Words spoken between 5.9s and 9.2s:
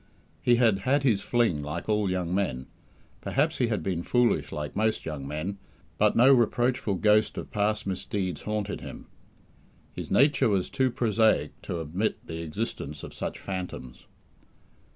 but no reproachful ghost of past misdeeds haunted him.